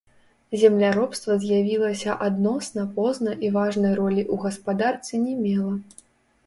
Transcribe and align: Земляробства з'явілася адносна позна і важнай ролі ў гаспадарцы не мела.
Земляробства 0.61 1.35
з'явілася 1.43 2.15
адносна 2.29 2.87
позна 2.97 3.31
і 3.47 3.53
важнай 3.61 3.93
ролі 4.01 4.21
ў 4.33 4.45
гаспадарцы 4.49 5.23
не 5.29 5.39
мела. 5.49 5.75